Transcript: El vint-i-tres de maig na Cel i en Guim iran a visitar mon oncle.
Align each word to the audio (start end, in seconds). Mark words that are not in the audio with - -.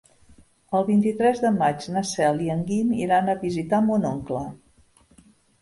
El 0.77 0.85
vint-i-tres 0.87 1.41
de 1.43 1.51
maig 1.57 1.85
na 1.97 2.03
Cel 2.13 2.41
i 2.45 2.49
en 2.55 2.65
Guim 2.71 2.97
iran 3.03 3.29
a 3.35 3.39
visitar 3.47 3.85
mon 3.91 4.09
oncle. 4.17 4.43